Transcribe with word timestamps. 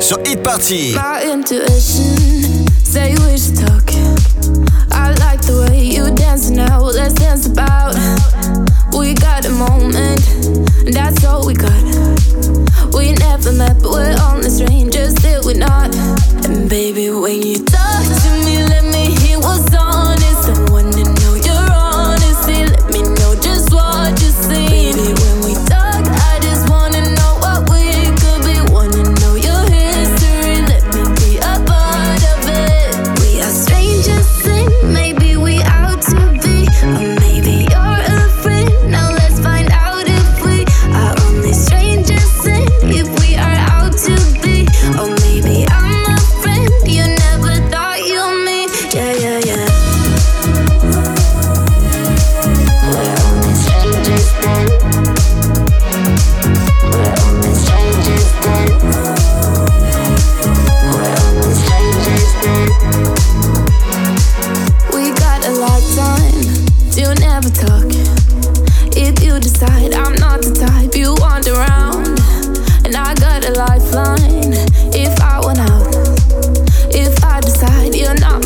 Sur 0.00 0.18
Hit 0.24 0.42
Party. 0.42 0.94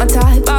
my 0.00 0.06
type. 0.06 0.50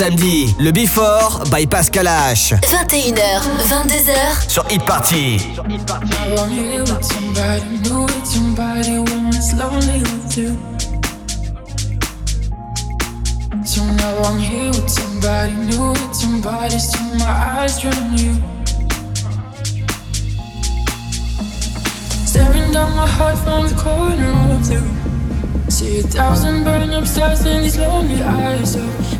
Samedis, 0.00 0.54
le 0.58 0.70
Before 0.70 1.42
by 1.50 1.66
Pascal 1.66 2.06
H. 2.06 2.54
21h, 2.62 3.42
22h 3.68 4.48
sur 4.48 4.64
Hit 4.70 4.82
Party. 4.86 5.38
So 5.58 5.62
now 13.82 14.22
I'm 14.24 14.38
here 14.38 14.70
with 14.70 14.88
somebody 14.88 15.52
new, 15.68 15.90
with 15.90 16.14
somebody, 16.14 16.78
so 16.78 16.98
my 17.18 17.60
eyes 17.60 17.84
on 17.84 18.16
you. 18.16 18.32
Staring 22.24 22.72
down 22.72 22.96
my 22.96 23.06
heart 23.06 23.36
from 23.44 23.68
the 23.68 23.74
corner 23.74 24.32
of 24.54 24.72
you. 24.72 24.80
See 25.68 25.98
a 25.98 26.02
thousand 26.02 26.64
burning 26.64 26.94
up 26.94 27.06
stars 27.06 27.44
in 27.44 27.62
these 27.62 27.78
lonely 27.78 28.22
eyes 28.22 28.40
room 28.50 28.64
so 28.66 28.78
the? 28.80 29.18
Oh, 29.18 29.19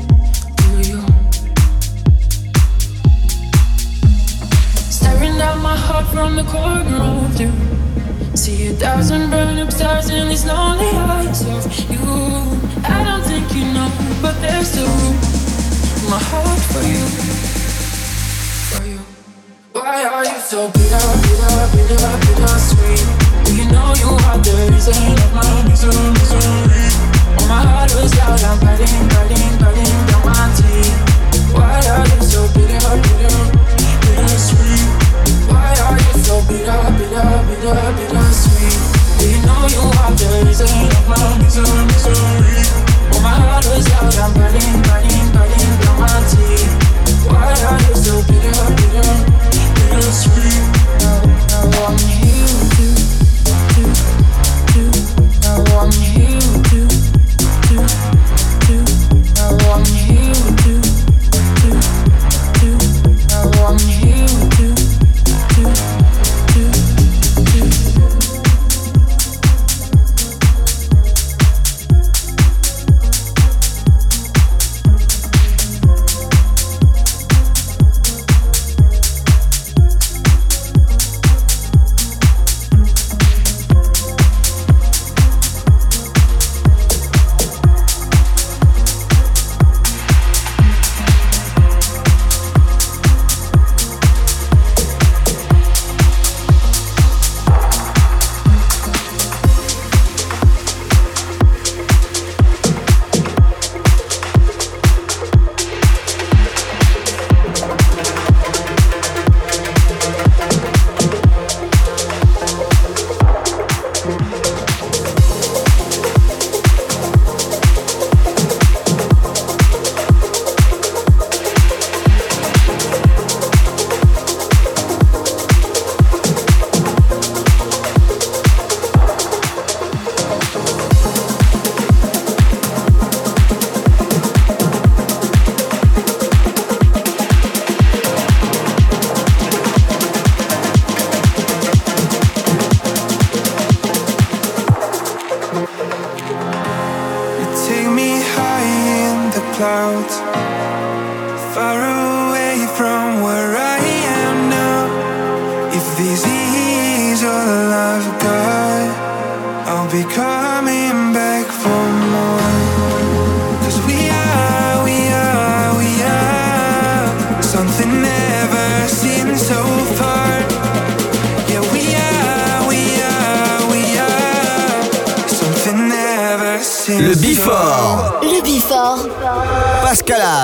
Down 5.41 5.63
my 5.63 5.75
heart 5.75 6.05
from 6.13 6.35
the 6.35 6.43
corner 6.43 7.01
of 7.01 7.41
you. 7.41 7.49
See 8.37 8.67
a 8.67 8.73
thousand 8.73 9.31
burn 9.31 9.57
up 9.57 9.71
stars 9.71 10.07
in 10.11 10.29
these 10.29 10.45
lonely 10.45 10.85
eyes 10.85 11.41
of 11.49 11.65
you. 11.89 12.05
I 12.85 13.01
don't 13.07 13.23
think 13.25 13.49
you 13.55 13.65
know, 13.73 13.89
but 14.21 14.39
there's 14.39 14.67
still 14.69 14.85
room 14.85 15.17
my 16.13 16.21
heart 16.29 16.61
for 16.69 16.83
you. 16.85 17.01
For 18.69 18.83
you. 18.85 18.99
Why 19.73 20.05
are 20.13 20.25
you 20.29 20.39
so 20.45 20.69
bitter, 20.77 21.05
bitter, 21.25 21.57
bitter, 21.73 22.13
bitter 22.21 22.57
sweet? 22.69 23.01
Do 23.41 23.51
you 23.57 23.65
know 23.73 23.97
you 23.97 24.13
are 24.29 24.37
the 24.45 24.53
reason 24.69 24.93
of 25.25 25.31
my 25.33 25.49
misery, 25.65 26.05
misery? 26.21 26.85
Oh, 27.41 27.45
my 27.49 27.65
heart 27.65 27.89
was 27.97 28.13
out, 28.21 28.43
I'm 28.45 28.59
biting, 28.61 29.09
biting, 29.09 29.53
biting 29.57 29.97
down 30.05 30.21
my 30.21 30.45
teeth. 30.53 30.97
Why 31.57 31.81
are 31.97 32.05
you 32.13 32.21
so 32.29 32.45
bitter, 32.53 32.93
bitter? 33.01 33.41
bittersweet. 34.05 35.00
Why 35.49 35.73
are 35.85 35.97
you 35.97 36.13
so 36.21 36.41
bitter, 36.45 36.81
bitter, 36.97 37.29
bitter, 37.47 37.77
bittersweet? 37.97 38.77
Do 39.17 39.25
you 39.29 39.39
know 39.45 39.61
you 39.71 39.83
are 40.01 40.13
the 40.13 40.27
reason 40.45 40.67
of 40.67 41.05
my 41.07 41.37
misery, 41.39 41.85
misery? 41.89 42.65
Oh, 43.13 43.21
my 43.23 43.33
heart 43.33 43.65
was 43.71 43.87
out, 43.97 44.13
I'm 44.17 44.33
burning, 44.33 44.81
burning, 44.85 45.27
burning 45.33 45.73
down 45.81 45.97
my 46.01 46.17
teeth. 46.29 46.73
Why 47.25 47.53
are 47.53 47.81
you 47.87 47.95
so 47.95 48.21
bitter, 48.29 48.67
bitter, 48.77 49.11
bittersweet? 49.77 50.61
Now, 50.99 51.25
now 51.49 51.87
I'm 51.87 51.97
here 51.97 52.41
you, 52.77 53.87
you. 53.87 54.91
clouds, 55.81 56.70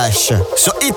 H. 0.07 0.33
Sur 0.55 0.73
Hit 0.81 0.95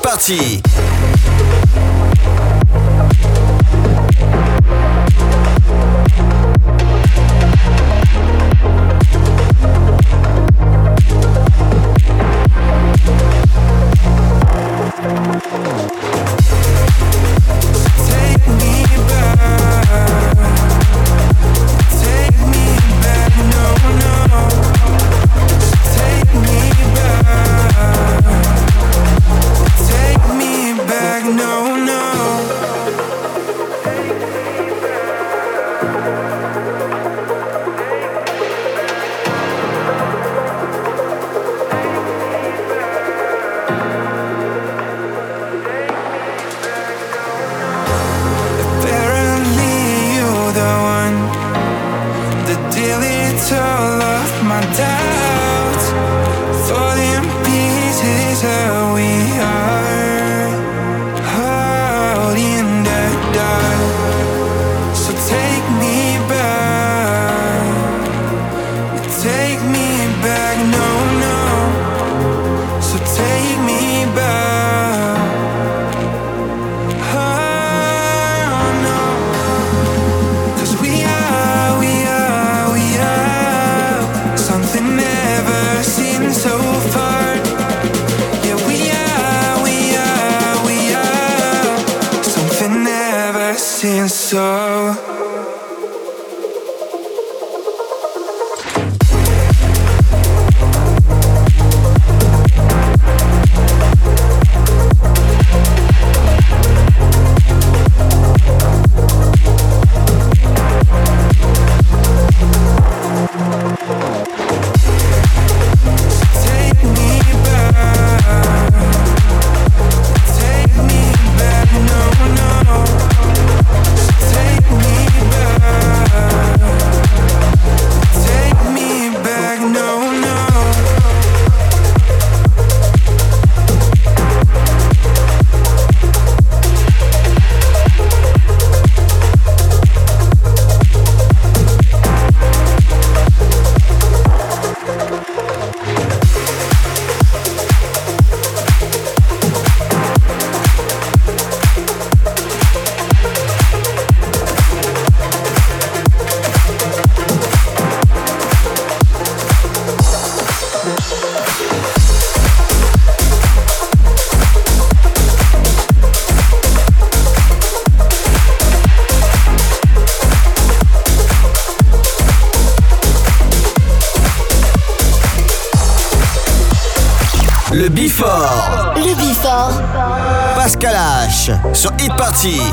气。 182.41 182.70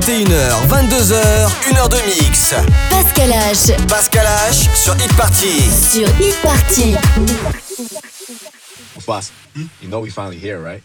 21h, 0.00 0.68
22h, 0.68 1.48
1h 1.72 1.88
de 1.88 1.96
mix. 2.06 2.54
Pascal 2.88 3.30
H. 3.30 3.76
Pascal 3.88 4.26
H 4.48 4.68
sur 4.74 4.94
Hit 4.94 5.12
Party. 5.16 5.60
Sur 5.70 6.08
Hit 6.20 6.36
Party. 6.40 6.94
Boss, 9.06 9.32
hmm? 9.56 9.66
you 9.80 9.88
know 9.88 10.00
we 10.00 10.10
finally 10.10 10.38
here, 10.38 10.60
right? 10.60 10.82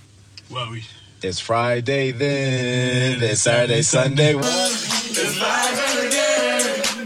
Well, 0.49 0.71
we. 0.71 0.83
It's 1.21 1.39
Friday 1.39 2.11
then, 2.11 3.21
it's 3.21 3.41
Saturday, 3.41 3.83
Sunday. 3.83 4.33
It's 4.35 5.37
Friday 5.37 6.07
again, 6.07 7.05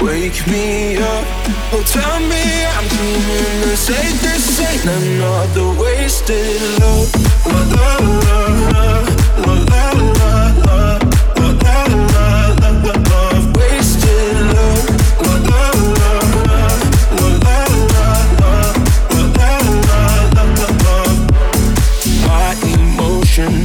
Wake 0.00 0.46
me 0.46 0.96
up, 0.98 1.24
oh 1.72 1.82
tell 1.86 2.20
me 2.20 2.64
I'm 2.76 2.86
dreaming 2.88 3.60
This 3.62 3.90
ain't, 3.90 4.20
this 4.20 4.60
ain't 4.60 4.84
another 4.84 5.80
wasted 5.80 6.60
love. 6.80 7.10
La 7.46 7.60
la 7.74 7.88
la, 8.26 8.44
la 9.44 9.54
la 9.70 9.92
la 10.18 10.88
la. 10.98 11.03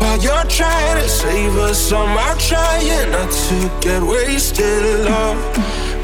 while 0.00 0.18
you're 0.18 0.48
trying 0.48 0.96
to 1.02 1.08
save 1.08 1.56
us. 1.56 1.92
I'm 1.92 2.38
trying 2.38 3.10
not 3.10 3.30
to 3.30 3.70
get 3.80 4.02
wasted. 4.02 5.04
Love, 5.04 5.38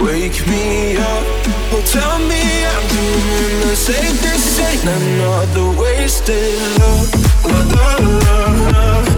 wake 0.00 0.46
me 0.46 0.96
up. 0.96 1.24
Oh, 1.72 1.82
tell 1.86 2.18
me 2.30 2.42
I'm 2.72 2.84
doing 2.96 3.60
the 3.68 3.76
same. 3.76 4.16
This 4.24 4.60
ain't 4.60 4.84
another 4.84 5.80
wasted 5.80 6.54
love. 6.78 7.08
La 7.44 7.96
la 7.98 8.46
la 8.70 9.13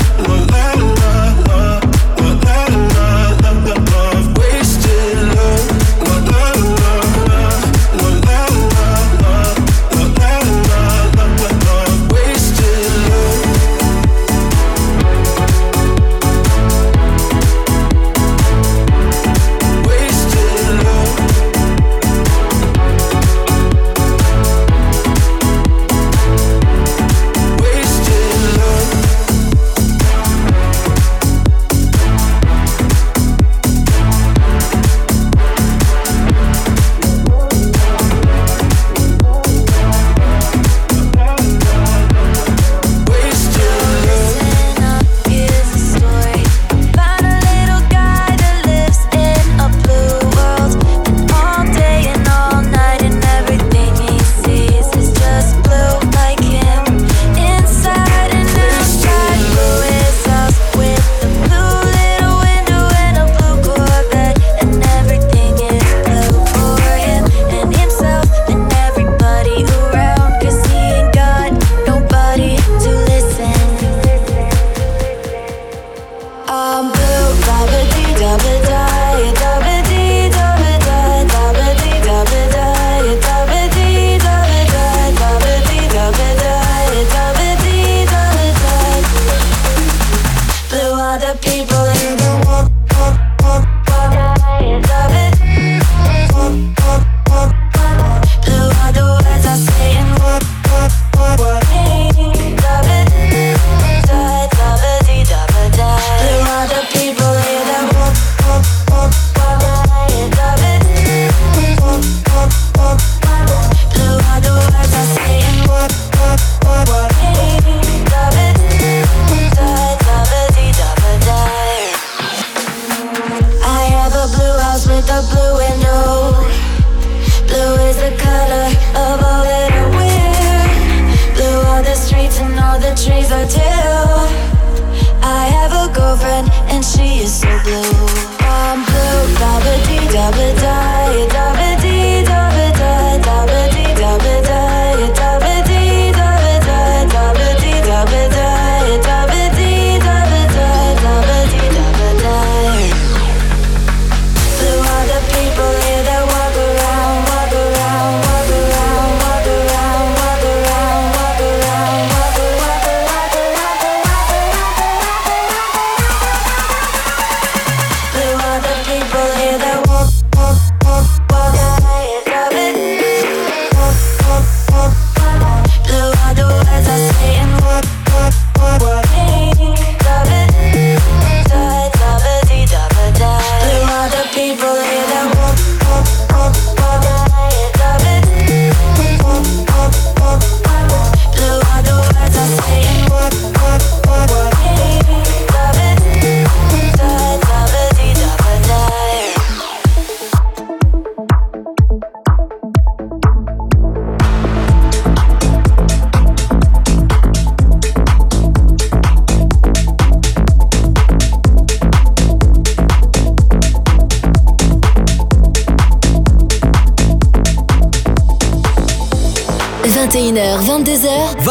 she 136.87 137.23
is 137.23 137.41
so 137.41 137.49
blue. 137.65 137.96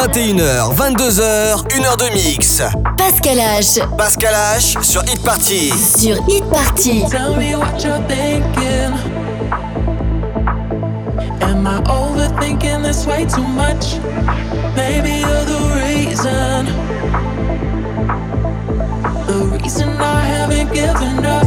21h, 0.06 0.76
22h, 0.76 1.66
1 1.80 1.84
heure 1.84 1.98
de 1.98 2.14
mix. 2.14 2.62
Pascal 2.96 3.40
H. 3.40 3.80
Pascal 3.98 4.36
H 4.56 4.78
sur 4.84 5.02
Hit 5.02 5.20
Party. 5.24 5.72
Sur 5.72 6.18
Hit 6.28 6.44
Party. 6.52 7.04
Tell 7.10 7.36
me 7.36 7.56
what 7.56 7.84
you're 7.84 8.00
thinking. 8.08 8.94
Am 11.42 11.66
I 11.66 11.82
overthinking 11.90 12.84
this 12.84 13.08
way 13.08 13.26
too 13.26 13.42
much? 13.42 13.98
Maybe 14.76 15.22
you're 15.22 15.46
the 15.46 15.62
reason. 15.82 16.68
The 19.26 19.58
reason 19.58 19.90
I 20.00 20.22
haven't 20.22 20.72
given 20.72 21.26
up. 21.26 21.45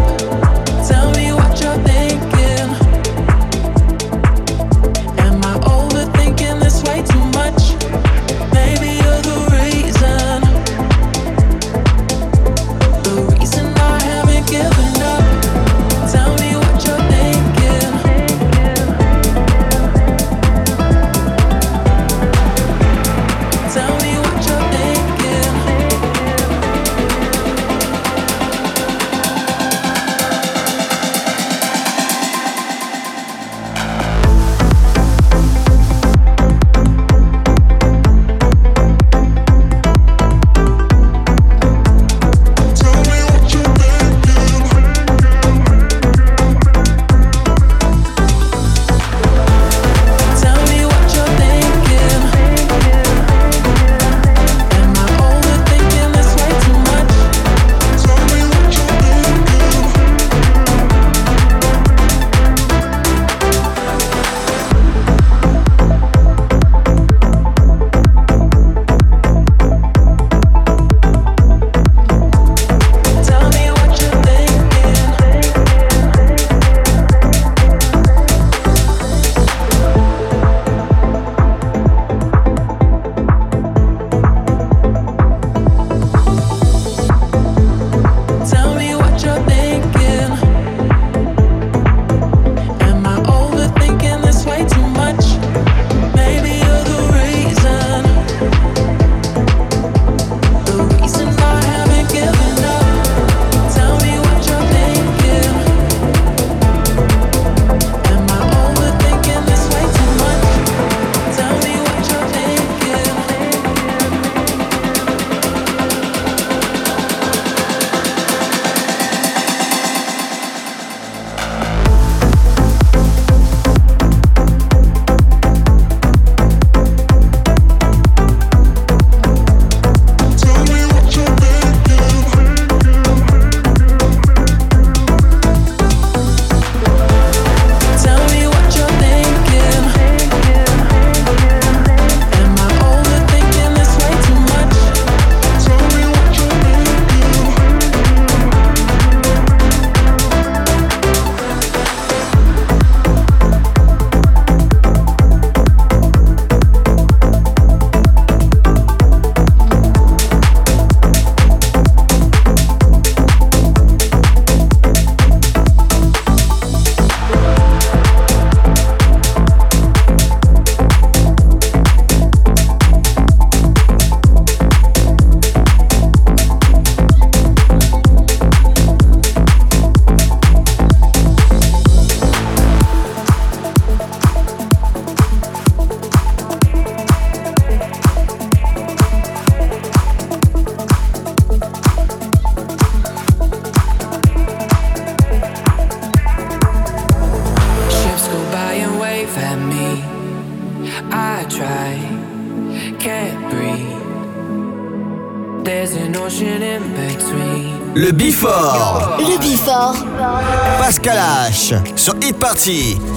parti. 212.58 213.07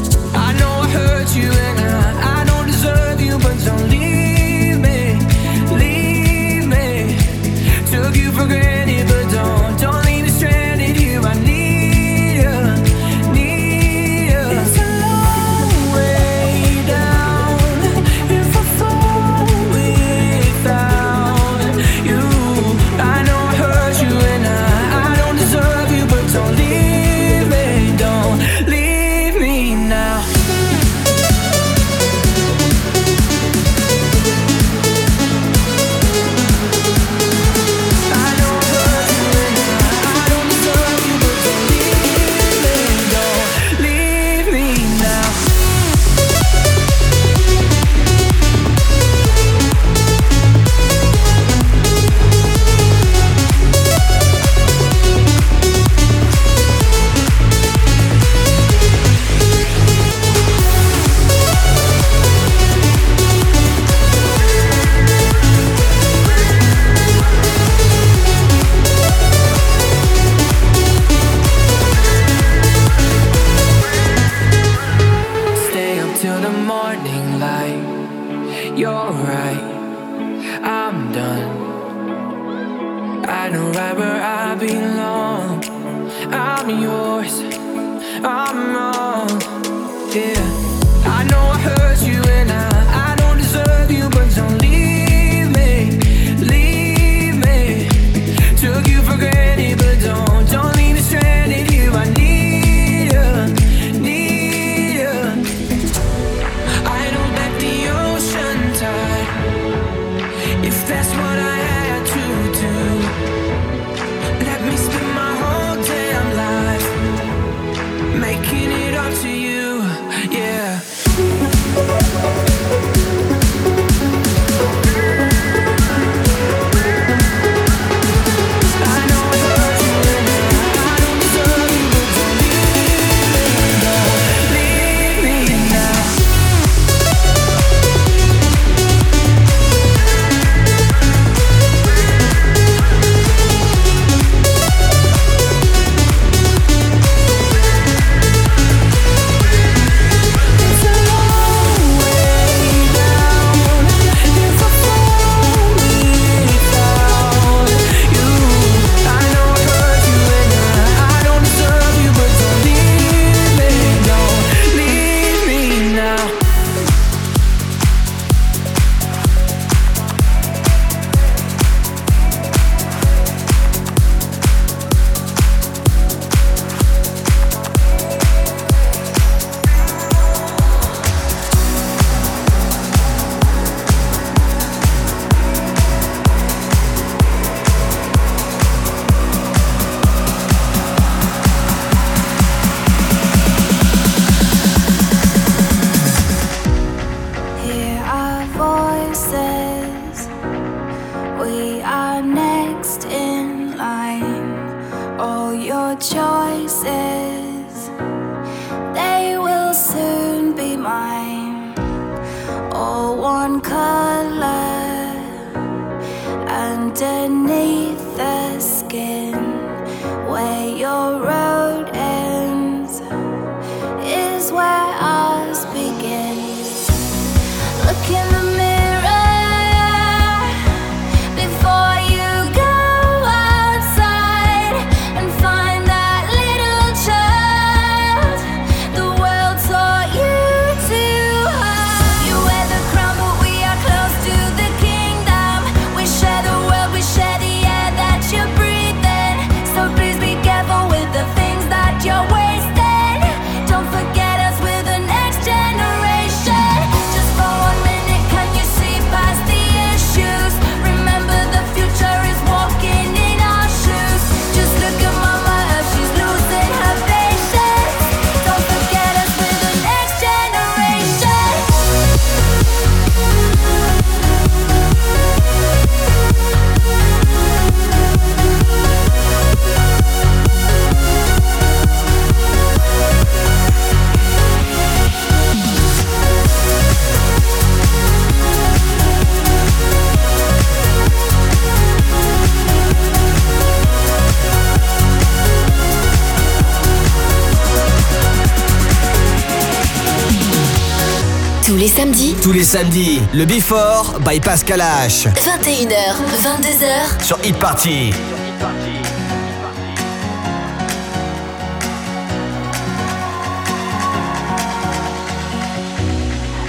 Tous 301.72 301.78
les 301.78 301.88
samedis. 301.88 302.36
Tous 302.44 302.52
les 302.52 302.66
samedis. 302.66 303.22
Le 303.34 303.46
Before 303.46 304.20
by 304.26 304.42
Pascal 304.42 304.82
H. 304.82 305.28
21h, 305.28 306.18
22h. 306.44 307.24
Sur 307.24 307.40
Hit 307.46 307.56
Party. 307.60 308.12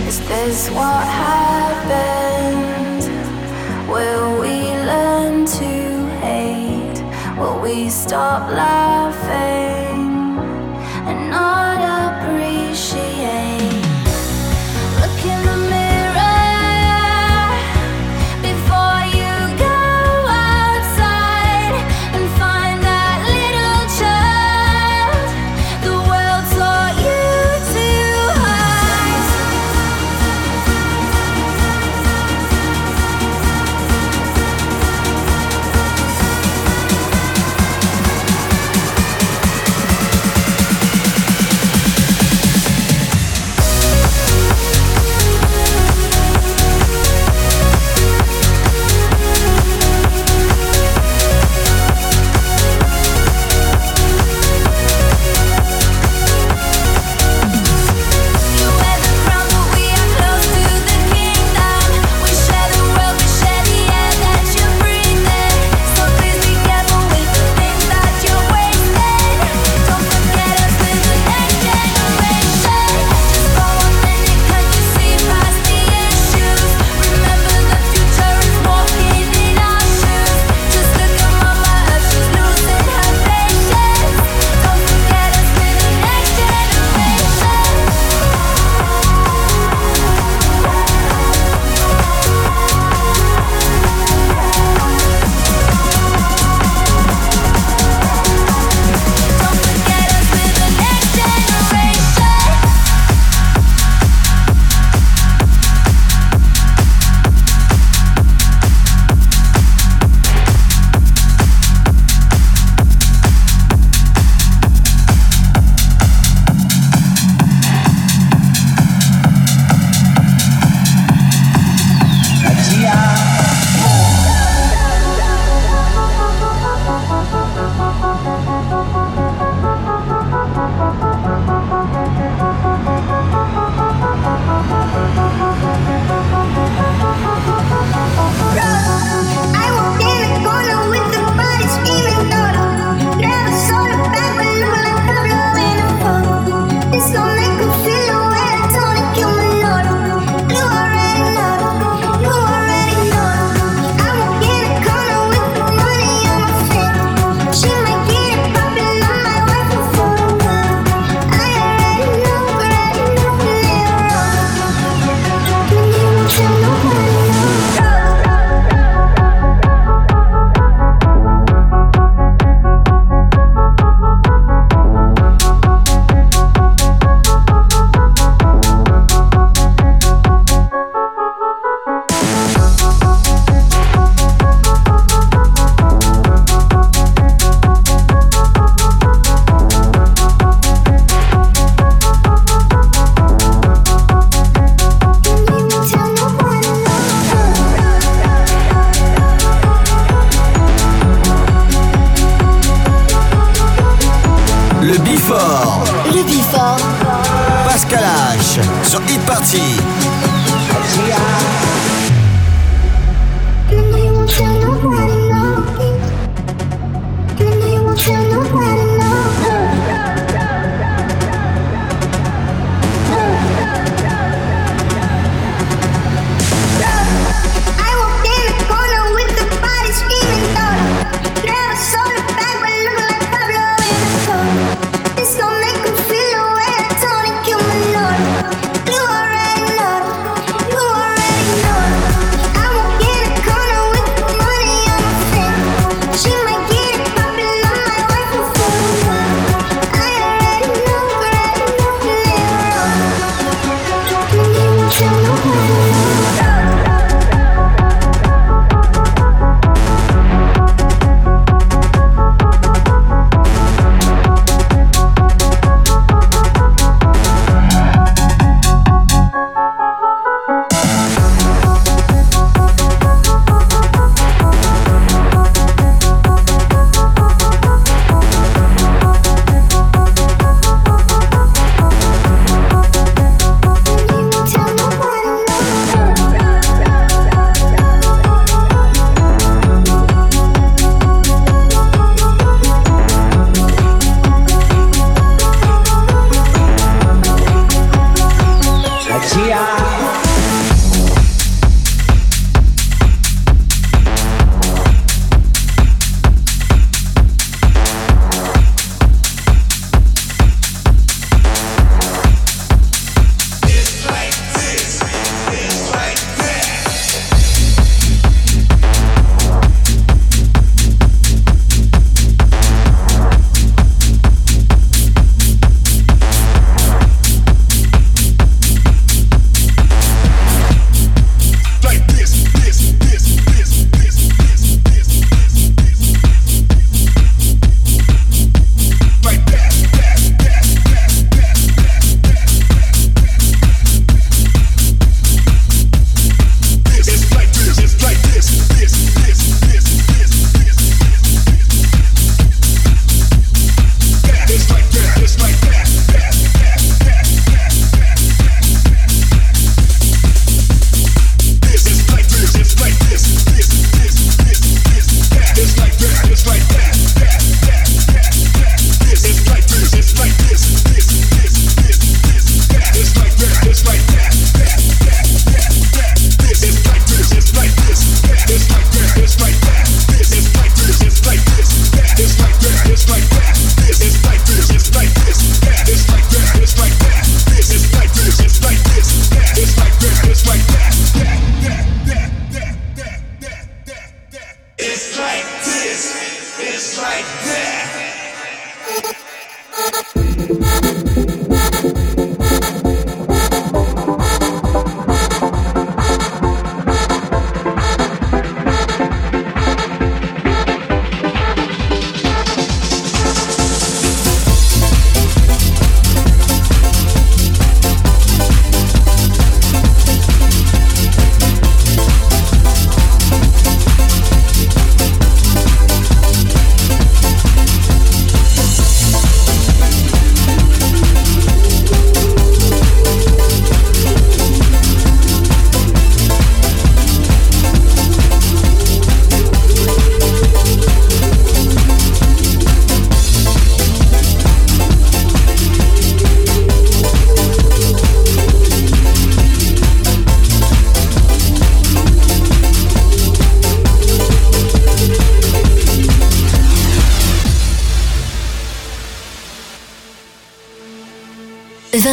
Is 0.07 0.71
what 0.71 1.03
we 4.41 4.71
learn 4.87 5.45
to 5.47 6.07
hate? 6.21 7.03
Will 7.37 7.61
we 7.61 7.91
stop 7.91 8.49
laughing? 8.53 9.72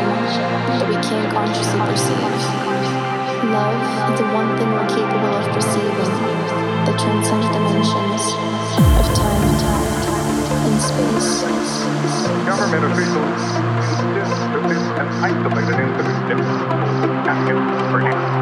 That 0.00 0.88
we 0.88 0.96
can't 1.04 1.28
consciously 1.32 1.80
perceive. 1.84 2.16
Love 3.52 3.76
is 4.12 4.20
the 4.20 4.26
one 4.32 4.56
thing 4.56 4.72
we're 4.72 4.88
capable 4.88 5.34
of 5.36 5.44
perceiving 5.52 5.92
that 6.88 6.96
transcends 6.96 7.46
dimensions 7.52 8.24
of 8.96 9.06
time 9.12 9.52
and 10.64 10.80
space. 10.80 11.44
Government 12.46 12.84
officials 12.88 13.42
insist 14.00 14.40
that 14.48 14.64
this 14.68 14.80
an 14.96 15.08
isolated 15.20 15.76
incident 15.76 16.40
Afghan 17.28 17.60
grenade. 17.92 18.41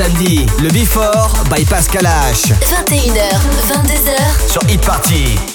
Samedis, 0.00 0.46
le 0.62 0.68
Before 0.70 1.30
by 1.54 1.62
Pascal 1.64 2.06
H 2.06 2.52
21h, 2.62 3.36
22h, 3.68 4.50
sur 4.50 4.62
Hit 4.66 4.80
Party. 4.80 5.49